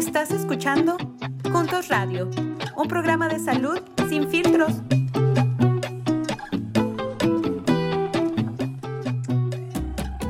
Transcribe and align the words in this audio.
Estás 0.00 0.30
escuchando 0.30 0.96
Juntos 1.52 1.88
Radio, 1.88 2.30
un 2.74 2.88
programa 2.88 3.28
de 3.28 3.38
salud 3.38 3.82
sin 4.08 4.30
filtros. 4.30 4.80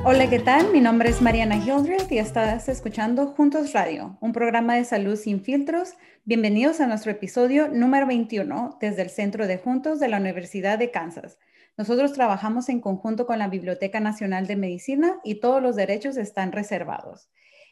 Hola, 0.05 0.29
¿qué 0.29 0.41
tal? 0.41 0.73
Mi 0.73 0.81
nombre 0.81 1.11
es 1.11 1.23
Mariana 1.23 1.55
Hildreth 1.55 2.11
y 2.11 2.19
estás 2.19 2.69
escuchando 2.69 3.29
Juntos 3.29 3.73
Radio, 3.73 4.19
un 4.21 4.33
programa 4.33 4.75
de 4.75 4.85
salud 4.85 5.15
sin 5.15 5.41
filtros. 5.41 5.95
Bienvenidos 6.25 6.81
a 6.81 6.89
nuestro 6.89 7.13
episodio 7.13 7.69
número 7.69 8.09
21 8.09 8.77
desde 8.81 9.03
el 9.03 9.11
Centro 9.11 9.47
de 9.47 9.59
Juntos 9.59 10.01
de 10.01 10.09
la 10.09 10.17
Universidad 10.17 10.81
de 10.81 10.91
Kansas. 10.91 11.39
Nosotros 11.79 12.13
trabajamos 12.13 12.69
en 12.71 12.81
conjunto 12.81 13.25
con 13.25 13.39
la 13.39 13.47
Biblioteca 13.47 14.01
Nacional 14.01 14.49
de 14.49 14.57
Medicina 14.57 15.21
y 15.23 15.37
todos 15.37 15.63
los 15.63 15.77
derechos 15.77 16.17
están 16.17 16.51
reservados. 16.51 17.29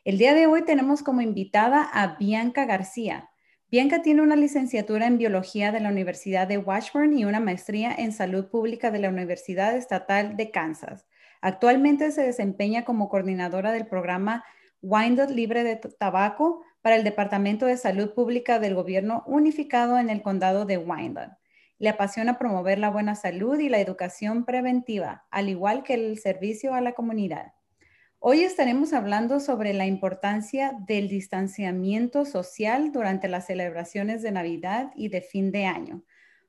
El 0.09 0.17
día 0.17 0.33
de 0.33 0.47
hoy 0.47 0.63
tenemos 0.63 1.03
como 1.03 1.21
invitada 1.21 1.83
a 1.83 2.17
Bianca 2.17 2.65
García. 2.65 3.29
Bianca 3.71 4.01
tiene 4.01 4.23
una 4.23 4.37
licenciatura 4.37 5.07
en 5.07 5.19
biología 5.19 5.71
de 5.71 5.81
la 5.81 5.91
Universidad 5.91 6.49
de 6.49 6.57
Washburn 6.57 7.13
y 7.13 7.27
una 7.27 7.41
maestría 7.41 7.95
en 7.95 8.13
salud 8.13 8.47
pública 8.49 8.91
de 8.91 9.01
la 9.01 9.11
Universidad 9.11 9.77
Estatal 9.77 10.35
de 10.39 10.51
Kansas. 10.51 11.05
Actualmente 11.43 12.11
se 12.11 12.23
desempeña 12.23 12.87
como 12.87 13.11
coordinadora 13.11 13.71
del 13.71 13.87
programa 13.87 14.47
Wyandotte 14.81 15.33
Libre 15.33 15.63
de 15.63 15.77
Tabaco 15.77 16.63
para 16.81 16.97
el 16.97 17.05
Departamento 17.05 17.67
de 17.67 17.77
Salud 17.77 18.15
Pública 18.15 18.59
del 18.59 18.75
Gobierno 18.75 19.25
Unificado 19.27 19.99
en 19.99 20.09
el 20.09 20.23
Condado 20.23 20.65
de 20.65 20.79
Wyandotte. 20.79 21.37
Le 21.79 21.91
apasiona 21.91 22.39
promover 22.39 22.79
la 22.79 22.89
buena 22.89 23.15
salud 23.15 23.59
y 23.59 23.69
la 23.69 23.79
educación 23.79 24.47
preventiva, 24.47 25.27
al 25.31 25.51
igual 25.51 25.83
que 25.83 25.93
el 25.93 26.19
servicio 26.19 26.73
a 26.73 26.81
la 26.81 26.95
comunidad. 26.95 27.58
Hoy 28.21 28.43
estaremos 28.43 28.93
hablando 28.93 29.39
sobre 29.39 29.73
la 29.75 29.87
importancia 29.87 30.77
del 30.87 31.09
distanciamiento 31.09 32.25
social 32.25 32.91
durante 32.91 33.29
las 33.29 33.47
celebraciones 33.47 34.23
de 34.23 34.33
Navidad 34.33 34.91
y 34.97 35.09
de 35.09 35.21
fin 35.21 35.53
de 35.53 35.67
año. 35.67 36.03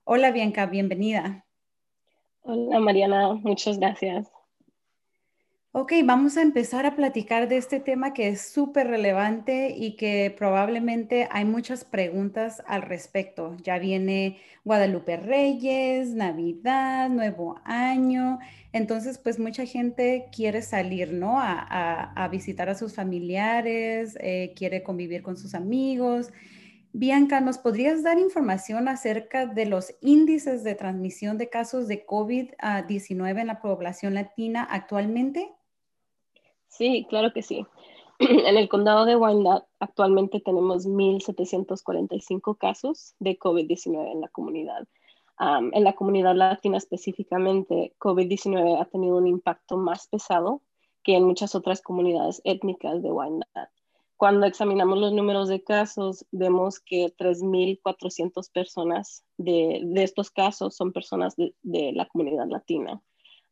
Hola 0.04 0.32
Bianca, 0.32 0.66
bienvenida. 0.66 1.46
Hola 2.42 2.80
Mariana, 2.80 3.36
muchas 3.36 3.78
gracias. 3.78 4.32
Ok, 5.72 5.94
vamos 6.04 6.36
a 6.36 6.42
empezar 6.42 6.88
a 6.88 6.96
platicar 6.96 7.48
de 7.48 7.58
este 7.58 7.80
tema 7.80 8.12
que 8.12 8.30
es 8.30 8.42
súper 8.42 8.88
relevante 8.88 9.70
y 9.78 9.96
que 9.98 10.34
probablemente 10.36 11.28
hay 11.30 11.46
muchas 11.46 11.86
preguntas 11.86 12.64
al 12.66 12.82
respecto. 12.82 13.56
Ya 13.62 13.78
viene 13.78 14.40
Guadalupe 14.66 15.18
Reyes, 15.18 16.10
Navidad, 16.10 17.10
Nuevo 17.10 17.62
Año. 17.66 18.40
Entonces, 18.74 19.20
pues 19.20 19.38
mucha 19.38 19.64
gente 19.68 20.30
quiere 20.36 20.64
salir, 20.64 21.14
¿no? 21.14 21.36
A, 21.40 22.28
visitar 22.32 22.68
a 22.70 22.76
sus 22.76 22.96
familiares, 22.96 24.18
eh, 24.22 24.54
quiere 24.56 24.82
convivir 24.82 25.22
con 25.22 25.38
sus 25.38 25.54
amigos. 25.54 26.32
Bianca, 26.94 27.42
¿nos 27.42 27.60
podrías 27.60 28.02
dar 28.02 28.18
información 28.18 28.88
acerca 28.88 29.46
de 29.46 29.68
los 29.68 29.94
índices 30.02 30.64
de 30.64 30.74
transmisión 30.74 31.38
de 31.38 31.50
casos 31.50 31.88
de 31.88 32.08
COVID-19 32.08 33.42
en 33.42 33.48
la 33.48 33.62
población 33.62 34.16
latina 34.16 34.64
actualmente? 34.64 35.54
Sí, 36.70 37.06
claro 37.10 37.34
que 37.34 37.42
sí. 37.42 37.66
En 38.20 38.58
el 38.58 38.70
condado 38.70 39.06
de 39.06 39.16
Wyandotte 39.16 39.68
actualmente 39.80 40.40
tenemos 40.40 40.86
1.745 40.88 42.58
casos 42.58 43.16
de 43.20 43.38
COVID-19 43.38 44.12
en 44.12 44.22
la 44.22 44.28
comunidad. 44.30 44.88
en 45.40 45.84
la 45.84 45.94
comunidad 45.94 46.36
latina 46.36 46.78
específicamente, 46.78 47.94
COVID-19 47.98 48.82
ha 48.82 48.86
tenido 48.86 49.18
un 49.18 49.28
impacto 49.28 49.78
más 49.78 50.08
pesado 50.08 50.62
que 51.02 51.16
en 51.16 51.24
muchas 51.24 51.56
otras 51.56 51.82
comunidades 51.82 52.42
étnicas 52.44 53.02
de 53.02 53.12
Wyandotte. 53.12 53.72
Cuando 54.18 54.46
examinamos 54.46 55.00
los 55.00 55.14
números 55.14 55.48
de 55.48 55.64
casos, 55.64 56.26
vemos 56.32 56.82
que 56.82 57.16
3.400 57.18 58.52
personas 58.52 59.24
de, 59.38 59.82
estos 59.96 60.30
casos 60.30 60.76
son 60.76 60.92
personas 60.92 61.36
de 61.38 61.94
la 61.94 62.06
comunidad 62.06 62.48
latina 62.48 63.02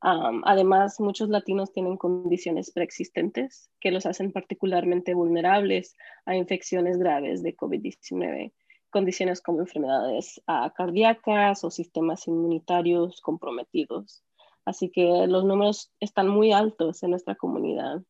además, 0.02 1.00
muchos 1.00 1.30
latinos 1.30 1.72
tienen 1.72 1.98
condiciones 1.98 2.72
preexistentes 2.72 3.70
que 3.80 3.92
los 3.92 4.06
hacen 4.06 4.32
particularmente 4.32 5.14
vulnerables 5.14 5.96
a 6.26 6.36
infecciones 6.36 6.98
graves 6.98 7.44
de 7.44 7.56
COVID-19, 7.56 8.54
condiciones 8.90 9.42
como 9.42 9.62
enfermedades 9.62 10.42
ah, 10.48 10.74
cardíacas 10.76 11.64
o 11.64 11.72
sistemas 11.72 12.28
inmunitarios 12.28 13.22
comprometidos. 13.22 14.24
Así 14.66 14.90
que 14.90 15.28
los 15.28 15.46
números 15.46 15.92
están 16.00 16.28
muy 16.28 16.52
altos 16.52 17.02
en 17.04 17.12
nuestra 17.12 17.36
comunidad. 17.36 18.02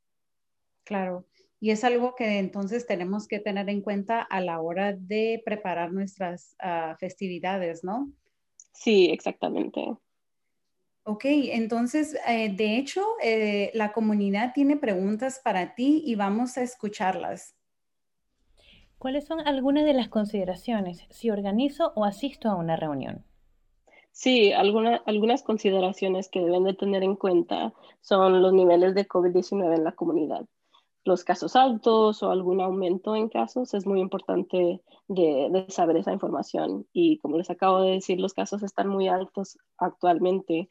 Claro, 0.83 1.25
y 1.59 1.71
es 1.71 1.83
algo 1.83 2.15
que 2.15 2.37
entonces 2.37 2.85
tenemos 2.85 3.27
que 3.27 3.39
tener 3.39 3.69
en 3.69 3.81
cuenta 3.81 4.21
a 4.21 4.41
la 4.41 4.61
hora 4.61 4.93
de 4.93 5.41
preparar 5.43 5.91
nuestras 5.91 6.55
ah, 6.59 6.95
festividades, 6.99 7.83
¿no? 7.83 8.11
Sí, 8.73 9.09
exactamente. 9.11 9.97
Ok, 11.09 11.23
entonces, 11.23 12.17
eh, 12.27 12.53
de 12.53 12.77
hecho, 12.77 13.01
eh, 13.23 13.71
la 13.73 13.93
comunidad 13.93 14.51
tiene 14.53 14.75
preguntas 14.75 15.39
para 15.41 15.73
ti 15.73 16.03
y 16.05 16.15
vamos 16.15 16.57
a 16.57 16.63
escucharlas. 16.63 17.55
¿Cuáles 18.97 19.25
son 19.25 19.39
algunas 19.47 19.85
de 19.85 19.93
las 19.93 20.09
consideraciones 20.09 21.05
si 21.09 21.29
organizo 21.29 21.93
o 21.95 22.03
asisto 22.03 22.49
a 22.49 22.55
una 22.55 22.75
reunión? 22.75 23.23
Sí, 24.11 24.51
algunas 24.51 25.43
consideraciones 25.43 26.27
que 26.27 26.41
deben 26.41 26.65
de 26.65 26.73
tener 26.73 27.03
en 27.03 27.15
cuenta 27.15 27.71
son 28.01 28.41
los 28.41 28.51
niveles 28.51 28.93
de 28.93 29.07
COVID-19 29.07 29.77
en 29.77 29.85
la 29.85 29.93
comunidad 29.93 30.45
los 31.07 31.23
casos 31.23 31.55
altos 31.55 32.21
o 32.21 32.31
algún 32.31 32.61
aumento 32.61 33.15
en 33.15 33.29
casos, 33.29 33.73
es 33.73 33.85
muy 33.87 34.01
importante 34.01 34.81
de, 35.07 35.65
saber 35.69 35.97
esa 35.97 36.13
información. 36.13 36.85
Y 36.93 37.17
como 37.19 37.37
les 37.37 37.49
acabo 37.49 37.81
de 37.81 37.91
decir, 37.91 38.19
los 38.19 38.33
casos 38.33 38.61
están 38.61 38.89
muy 38.89 39.07
altos 39.07 39.57
actualmente. 39.77 40.69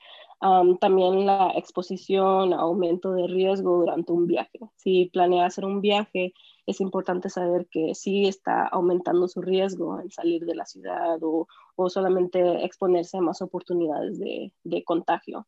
también 0.80 1.26
la 1.26 1.52
exposición, 1.56 2.52
aumento 2.52 3.12
de 3.12 3.26
riesgo 3.26 3.78
durante 3.78 4.12
un 4.12 4.26
viaje. 4.26 4.60
Si 4.76 5.06
planea 5.06 5.46
hacer 5.46 5.64
un 5.64 5.80
viaje, 5.80 6.34
es 6.66 6.80
importante 6.80 7.30
saber 7.30 7.66
que 7.70 7.94
sí 7.94 8.26
está 8.26 8.66
aumentando 8.66 9.28
su 9.28 9.41
riesgo 9.41 10.00
en 10.00 10.10
salir 10.10 10.44
de 10.44 10.54
la 10.54 10.66
ciudad 10.66 11.19
o, 11.22 11.46
solamente 11.88 12.64
exponerse 12.64 13.19
a 13.19 13.22
más 13.22 13.41
oportunidades 13.42 14.19
de 14.19 14.84
contagio 14.84 15.46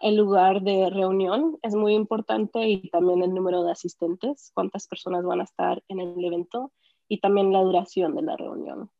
el 0.00 0.16
lugar 0.16 0.62
de 0.62 0.88
reunión 0.90 1.58
es 1.62 1.74
muy 1.74 1.94
importante 1.94 2.66
y 2.68 2.88
también 2.90 3.22
el 3.22 3.34
número 3.34 3.64
de 3.64 3.72
asistentes, 3.72 4.50
cuántas 4.54 4.86
personas 4.86 5.24
van 5.24 5.40
a 5.40 5.44
estar 5.44 5.82
en 5.88 6.00
el 6.00 6.24
evento 6.24 6.72
y 7.08 7.20
también 7.20 7.52
la 7.52 7.60
duración 7.60 8.14
de 8.14 8.22
la 8.22 8.36
reunión. 8.36 8.90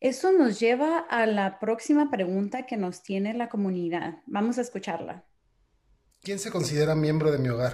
Eso 0.00 0.32
nos 0.32 0.58
lleva 0.58 0.98
a 0.98 1.26
la 1.26 1.60
próxima 1.60 2.10
pregunta 2.10 2.66
que 2.66 2.76
nos 2.76 3.02
tiene 3.02 3.34
la 3.34 3.48
comunidad. 3.48 4.16
Vamos 4.26 4.58
a 4.58 4.62
escucharla. 4.62 5.24
¿Quién 6.22 6.40
se 6.40 6.50
considera 6.50 6.96
miembro 6.96 7.30
de 7.30 7.38
mi 7.38 7.48
hogar? 7.48 7.72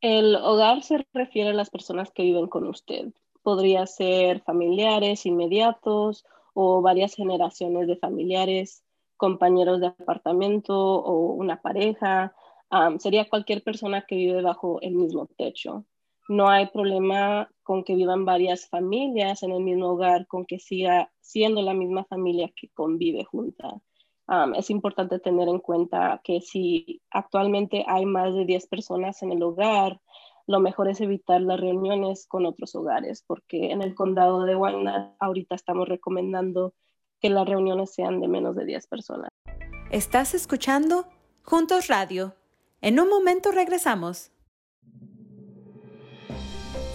El 0.00 0.36
hogar 0.36 0.84
se 0.84 1.04
refiere 1.12 1.50
a 1.50 1.54
las 1.54 1.70
personas 1.70 2.12
que 2.12 2.22
viven 2.22 2.46
con 2.46 2.68
usted. 2.68 3.12
Podría 3.42 3.86
ser 3.86 4.42
familiares 4.42 5.26
inmediatos 5.26 6.24
o 6.54 6.82
varias 6.82 7.14
generaciones 7.14 7.88
de 7.88 7.96
familiares 7.96 8.84
compañeros 9.16 9.80
de 9.80 9.88
apartamento 9.88 10.74
o 10.76 11.32
una 11.34 11.60
pareja, 11.60 12.34
sería 12.98 13.28
cualquier 13.28 13.62
persona 13.62 14.04
que 14.06 14.16
vive 14.16 14.42
bajo 14.42 14.80
el 14.80 14.94
mismo 14.94 15.26
techo. 15.36 15.84
No 16.28 16.48
hay 16.48 16.66
problema 16.66 17.48
con 17.62 17.84
que 17.84 17.94
vivan 17.94 18.24
varias 18.24 18.68
familias 18.68 19.42
en 19.42 19.52
el 19.52 19.62
mismo 19.62 19.90
hogar, 19.90 20.26
con 20.26 20.44
que 20.44 20.58
siga 20.58 21.12
siendo 21.20 21.62
la 21.62 21.74
misma 21.74 22.04
familia 22.04 22.50
que 22.54 22.68
convive 22.70 23.24
junta. 23.24 23.80
es 24.56 24.70
importante 24.70 25.20
tener 25.20 25.48
en 25.48 25.60
cuenta 25.60 26.20
que 26.24 26.40
si 26.40 27.00
actualmente 27.10 27.84
hay 27.86 28.04
más 28.06 28.34
de 28.34 28.44
10 28.44 28.66
personas 28.66 29.22
en 29.22 29.32
el 29.32 29.42
hogar, 29.42 30.00
lo 30.48 30.60
mejor 30.60 30.88
es 30.88 31.00
evitar 31.00 31.40
las 31.40 31.60
reuniones 31.60 32.26
con 32.26 32.46
otros 32.46 32.74
hogares, 32.74 33.24
porque 33.26 33.70
en 33.70 33.82
el 33.82 33.94
condado 33.94 34.44
de 34.44 34.56
Wyandotte 34.56 35.14
ahorita 35.18 35.54
estamos 35.54 35.88
recomendando 35.88 36.74
que 37.20 37.30
las 37.30 37.46
reuniones 37.46 37.94
sean 37.94 38.20
de 38.20 38.28
menos 38.28 38.56
de 38.56 38.64
10 38.64 38.86
personas. 38.86 39.30
Estás 39.90 40.34
escuchando 40.34 41.06
Juntos 41.42 41.88
Radio. 41.88 42.34
En 42.80 43.00
un 43.00 43.08
momento 43.08 43.52
regresamos. 43.52 44.30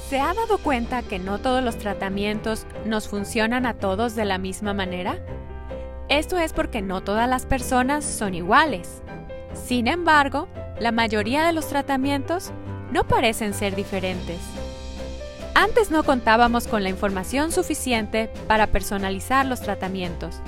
¿Se 0.09 0.19
ha 0.19 0.33
dado 0.33 0.57
cuenta 0.57 1.03
que 1.03 1.19
no 1.19 1.39
todos 1.39 1.63
los 1.63 1.77
tratamientos 1.77 2.68
nos 2.85 3.07
funcionan 3.07 3.65
a 3.65 3.79
todos 3.79 4.13
de 4.13 4.25
la 4.25 4.38
misma 4.38 4.73
manera? 4.73 5.25
Esto 6.09 6.38
es 6.38 6.51
porque 6.51 6.81
no 6.81 7.01
todas 7.01 7.29
las 7.29 7.45
personas 7.45 8.03
son 8.03 8.35
iguales. 8.35 9.01
Sin 9.53 9.88
embargo, 9.88 10.50
la 10.81 10.91
mayoría 10.91 11.47
de 11.47 11.53
los 11.53 11.68
tratamientos 11.68 12.51
no 12.91 13.07
parecen 13.07 13.53
ser 13.53 13.73
diferentes. 13.73 14.39
Antes 15.53 15.92
no 15.92 16.03
contábamos 16.03 16.68
con 16.68 16.83
la 16.83 16.89
información 16.89 17.51
suficiente 17.51 18.30
para 18.48 18.68
personalizar 18.68 19.45
los 19.45 19.62
tratamientos. 19.62 20.42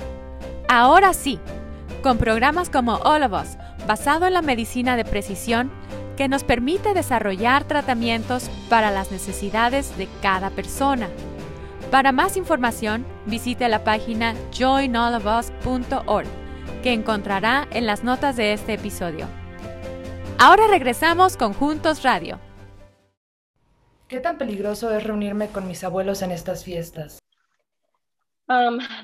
Ahora 0.68 1.12
sí, 1.12 1.38
con 2.02 2.18
programas 2.18 2.70
como 2.70 2.94
All 2.96 3.22
of 3.22 3.32
Us, 3.32 3.56
basado 3.86 4.26
en 4.26 4.32
la 4.32 4.42
medicina 4.42 4.96
de 4.96 5.04
precisión, 5.04 5.70
que 6.16 6.28
nos 6.28 6.44
permite 6.44 6.94
desarrollar 6.94 7.64
tratamientos 7.64 8.50
para 8.68 8.90
las 8.90 9.10
necesidades 9.10 9.96
de 9.98 10.08
cada 10.22 10.50
persona. 10.50 11.08
Para 11.90 12.12
más 12.12 12.36
información, 12.36 13.06
visite 13.26 13.68
la 13.68 13.84
página 13.84 14.34
joinallofus.org, 14.56 16.26
que 16.82 16.92
encontrará 16.92 17.68
en 17.70 17.86
las 17.86 18.04
notas 18.04 18.36
de 18.36 18.52
este 18.52 18.74
episodio. 18.74 19.26
Ahora 20.38 20.66
regresamos 20.66 21.36
con 21.36 21.52
Juntos 21.52 22.02
Radio. 22.02 22.43
¿Qué 24.08 24.20
tan 24.20 24.38
peligroso 24.38 24.94
es 24.94 25.02
reunirme 25.02 25.48
con 25.48 25.66
mis 25.66 25.82
abuelos 25.84 26.22
en 26.22 26.30
estas 26.30 26.64
fiestas? 26.64 27.18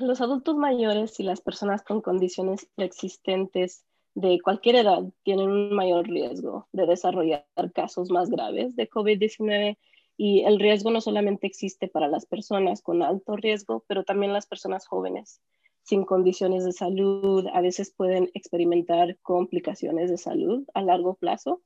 los 0.01 0.21
adultos 0.21 0.55
mayores 0.55 1.19
y 1.19 1.23
las 1.23 1.41
personas 1.41 1.81
con 1.81 2.01
condiciones 2.01 2.67
preexistentes 2.75 3.83
de 4.13 4.39
cualquier 4.39 4.75
edad 4.75 5.03
tienen 5.23 5.49
un 5.49 5.73
mayor 5.73 6.07
riesgo 6.07 6.67
de 6.71 6.85
desarrollar 6.85 7.45
casos 7.73 8.11
más 8.11 8.29
graves 8.29 8.75
de 8.75 8.87
COVID-19 8.87 9.77
y 10.15 10.41
el 10.41 10.59
riesgo 10.59 10.91
no 10.91 11.01
solamente 11.01 11.47
existe 11.47 11.87
para 11.87 12.07
las 12.07 12.27
personas 12.27 12.83
con 12.83 13.01
alto 13.01 13.35
riesgo, 13.35 13.83
pero 13.87 14.03
también 14.03 14.31
las 14.31 14.45
personas 14.45 14.85
jóvenes 14.85 15.41
sin 15.83 16.05
condiciones 16.05 16.63
de 16.63 16.73
salud 16.73 17.47
a 17.51 17.61
veces 17.61 17.91
pueden 17.91 18.29
experimentar 18.33 19.17
complicaciones 19.23 20.11
de 20.11 20.17
salud 20.17 20.67
a 20.73 20.81
largo 20.83 21.15
plazo 21.15 21.61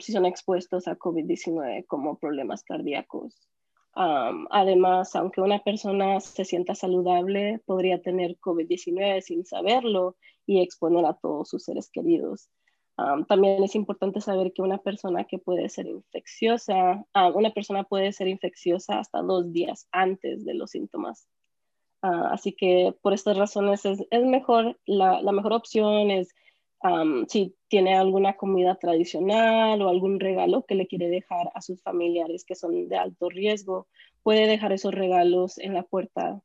si 0.00 0.12
son 0.12 0.26
expuestos 0.26 0.88
a 0.88 0.96
COVID-19 0.96 1.86
como 1.86 2.18
problemas 2.18 2.62
cardíacos 2.62 3.48
además, 3.94 5.14
aunque 5.16 5.40
una 5.40 5.58
persona 5.62 6.20
se 6.20 6.44
sienta 6.44 6.74
saludable, 6.74 7.60
podría 7.66 8.00
tener 8.00 8.38
COVID-19 8.38 9.20
sin 9.20 9.44
saberlo 9.44 10.16
y 10.46 10.60
exponer 10.60 11.04
a 11.04 11.14
todos 11.14 11.48
sus 11.48 11.64
seres 11.64 11.90
queridos. 11.90 12.48
también 13.28 13.62
es 13.64 13.74
importante 13.74 14.20
saber 14.20 14.52
que 14.52 14.62
una 14.62 14.78
persona 14.78 15.24
que 15.24 15.38
puede 15.38 15.68
ser 15.68 15.86
infecciosa, 15.86 17.04
una 17.34 17.50
persona 17.50 17.84
puede 17.84 18.12
ser 18.12 18.28
infecciosa 18.28 18.98
hasta 18.98 19.22
dos 19.22 19.52
días 19.52 19.88
antes 19.92 20.44
de 20.44 20.54
los 20.54 20.70
síntomas. 20.70 21.26
Ah, 22.04 22.30
así 22.32 22.52
que 22.52 22.94
por 23.00 23.12
estas 23.12 23.36
razones 23.36 23.84
es, 23.84 24.24
mejor, 24.24 24.76
la, 24.86 25.22
mejor 25.32 25.52
opción 25.52 26.10
es 26.10 26.34
si 27.28 27.54
tiene 27.68 27.94
alguna 27.94 28.36
comida 28.36 28.76
tradicional 28.76 29.80
o 29.82 29.88
algún 29.88 30.18
regalo 30.20 30.64
que 30.64 30.74
le 30.74 30.86
quiere 30.86 31.08
dejar 31.08 31.50
a 31.54 31.60
sus 31.60 31.80
familiares 31.82 32.44
que 32.44 32.54
son 32.54 32.88
de 32.88 32.96
alto 32.96 33.28
riesgo, 33.28 33.86
puede 34.22 34.46
dejar 34.46 34.72
esos 34.72 34.92
regalos 34.92 35.58
en 35.58 35.74
la 35.74 35.82
puerta 35.82 36.42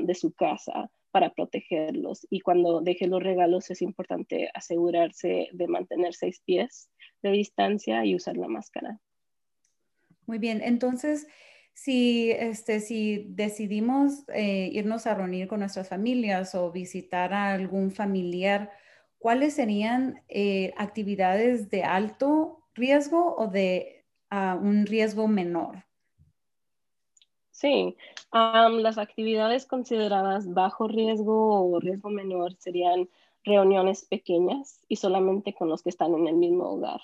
de 0.00 0.14
su 0.14 0.32
casa 0.32 0.90
para 1.10 1.30
protegerlos. 1.34 2.26
Y 2.30 2.40
cuando 2.40 2.80
deje 2.80 3.06
los 3.06 3.22
regalos 3.22 3.70
es 3.70 3.82
importante 3.82 4.50
asegurarse 4.54 5.48
de 5.52 5.68
mantener 5.68 6.14
seis 6.14 6.40
pies 6.44 6.90
de 7.22 7.30
distancia 7.30 8.04
y 8.04 8.14
usar 8.14 8.36
la 8.36 8.48
máscara. 8.48 8.98
Muy 10.26 10.38
bien, 10.38 10.62
entonces, 10.64 11.26
si, 11.74 12.30
este, 12.30 12.80
si 12.80 13.26
decidimos 13.28 14.24
eh, 14.34 14.70
irnos 14.72 15.06
a 15.06 15.14
reunir 15.14 15.48
con 15.48 15.60
nuestras 15.60 15.88
familias 15.88 16.54
o 16.54 16.70
visitar 16.70 17.32
a 17.34 17.52
algún 17.52 17.90
familiar, 17.90 18.70
¿cuáles 19.22 19.54
serían 19.54 20.20
eh, 20.28 20.74
actividades 20.76 21.70
de 21.70 21.84
alto 21.84 22.58
riesgo 22.74 23.36
o 23.36 23.46
de 23.46 24.04
ah, 24.30 24.58
un 24.60 24.84
riesgo 24.84 25.28
menor? 25.28 25.84
Sí, 27.52 27.96
las 28.32 28.98
actividades 28.98 29.66
consideradas 29.66 30.52
bajo 30.52 30.88
riesgo 30.88 31.62
o 31.62 31.78
riesgo 31.78 32.10
menor 32.10 32.54
serían 32.58 33.08
reuniones 33.44 34.04
pequeñas 34.04 34.80
y 34.88 34.96
solamente 34.96 35.54
con 35.54 35.68
los 35.68 35.82
que 35.82 35.90
están 35.90 36.14
en 36.14 36.26
el 36.26 36.36
mismo 36.36 36.64
hogar. 36.64 37.00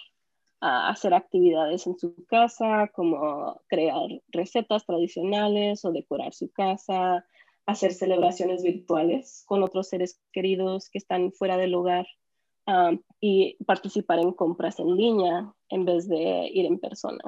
hacer 0.60 1.14
actividades 1.14 1.86
en 1.86 1.96
su 1.96 2.26
casa, 2.26 2.90
como 2.92 3.60
crear 3.68 4.08
recetas 4.30 4.84
tradicionales 4.84 5.84
o 5.84 5.92
decorar 5.92 6.34
su 6.34 6.50
casa, 6.50 7.24
hacer 7.68 7.92
celebraciones 7.92 8.62
virtuales 8.62 9.44
con 9.46 9.62
otros 9.62 9.88
seres 9.88 10.18
queridos 10.32 10.88
que 10.88 10.96
están 10.96 11.32
fuera 11.32 11.58
del 11.58 11.74
hogar 11.74 12.06
um, 12.66 12.98
y 13.20 13.62
participar 13.66 14.20
en 14.20 14.32
compras 14.32 14.78
en 14.78 14.96
línea 14.96 15.52
en 15.68 15.84
vez 15.84 16.08
de 16.08 16.48
ir 16.50 16.64
en 16.64 16.78
persona. 16.80 17.22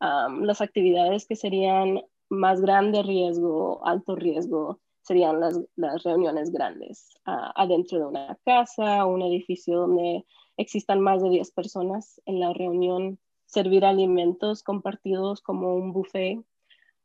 Um, 0.00 0.44
las 0.44 0.62
actividades 0.62 1.26
que 1.26 1.36
serían 1.36 2.00
más 2.30 2.62
grande 2.62 3.02
riesgo, 3.02 3.86
alto 3.86 4.16
riesgo, 4.16 4.80
serían 5.02 5.38
las, 5.38 6.02
reuniones 6.02 6.50
grandes, 6.50 7.10
uh, 7.26 7.52
adentro 7.54 7.98
de 7.98 8.06
una 8.06 8.38
casa 8.46 9.04
o 9.04 9.12
un 9.12 9.20
edificio 9.20 9.80
donde 9.80 10.24
existan 10.56 11.00
más 11.00 11.22
de 11.22 11.28
10 11.28 11.50
personas 11.52 12.22
en 12.24 12.40
la 12.40 12.54
reunión, 12.54 13.18
servir 13.44 13.84
alimentos 13.84 14.62
compartidos 14.62 15.42
como 15.42 15.74
un 15.74 15.92
buffet. 15.92 16.42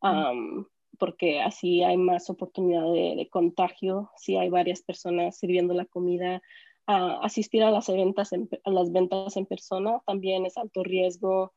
Um, 0.01 0.65
porque 0.99 1.41
así 1.41 1.83
hay 1.83 1.97
más 1.97 2.29
oportunidad 2.29 2.91
de, 2.91 3.27
contagio 3.31 4.11
si 4.17 4.37
hay 4.37 4.49
varias 4.49 4.81
personas 4.81 5.37
sirviendo 5.37 5.73
la 5.73 5.85
comida. 5.85 6.41
asistir 6.85 7.63
a 7.63 7.71
las, 7.71 7.87
ventas 7.87 8.33
en, 8.33 8.49
las 8.65 8.91
ventas 8.91 9.37
en 9.37 9.45
persona 9.45 10.01
también 10.05 10.45
es 10.45 10.57
alto 10.57 10.83
riesgo. 10.83 11.53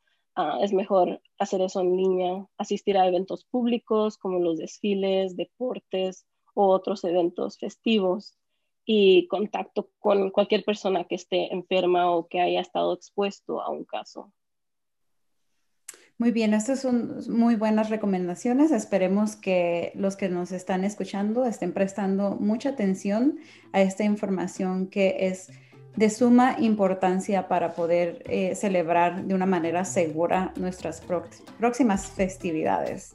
es 0.60 0.72
mejor 0.72 1.20
hacer 1.38 1.60
eso 1.60 1.80
en 1.80 1.96
línea. 1.96 2.46
Asistir 2.58 2.96
a 2.98 3.06
eventos 3.06 3.44
públicos 3.44 4.18
como 4.18 4.38
los 4.40 4.58
desfiles, 4.58 5.36
deportes 5.36 6.26
o 6.54 6.68
otros 6.68 7.04
eventos 7.04 7.58
festivos 7.58 8.36
y 8.86 9.26
contacto 9.26 9.90
con 9.98 10.30
cualquier 10.30 10.64
persona 10.64 11.04
que 11.04 11.16
esté 11.16 11.52
enferma 11.52 12.10
o 12.10 12.28
que 12.28 12.40
haya 12.40 12.60
estado 12.60 12.94
expuesto 12.94 13.60
a 13.60 13.70
un 13.70 13.84
caso. 13.84 14.32
Muy 16.18 16.30
bien, 16.30 16.54
estas 16.54 16.80
son 16.80 17.20
muy 17.28 17.56
buenas 17.56 17.90
recomendaciones. 17.90 18.72
Esperemos 18.72 19.36
que 19.36 19.92
los 19.94 20.16
que 20.16 20.30
nos 20.30 20.50
están 20.50 20.82
escuchando 20.82 21.44
estén 21.44 21.72
prestando 21.72 22.36
mucha 22.40 22.70
atención 22.70 23.38
a 23.72 23.82
esta 23.82 24.02
información 24.04 24.86
que 24.86 25.26
es 25.26 25.50
de 25.94 26.08
suma 26.08 26.56
importancia 26.58 27.48
para 27.48 27.74
poder 27.74 28.22
eh, 28.26 28.54
celebrar 28.54 29.24
de 29.24 29.34
una 29.34 29.46
manera 29.46 29.84
segura 29.84 30.52
nuestras 30.56 31.02
próximas 31.58 32.06
festividades. 32.06 33.14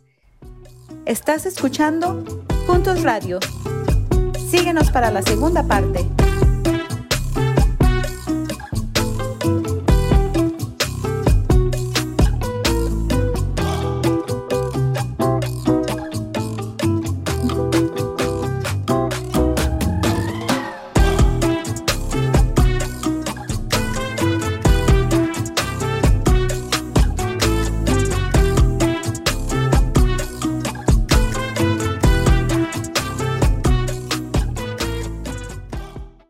Estás 1.05 1.47
escuchando 1.47 2.23
Juntos 2.67 3.01
Radio. 3.01 3.39
Síguenos 4.49 4.91
para 4.91 5.09
la 5.09 5.23
segunda 5.23 5.63
parte. 5.63 6.20